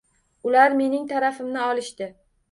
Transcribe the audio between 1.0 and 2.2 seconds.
tarafimni olishdi.